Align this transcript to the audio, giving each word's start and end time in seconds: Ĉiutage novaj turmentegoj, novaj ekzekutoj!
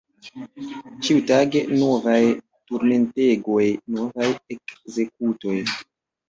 Ĉiutage 1.07 1.61
novaj 1.73 2.21
turmentegoj, 2.71 3.67
novaj 3.99 4.31
ekzekutoj! 4.57 5.55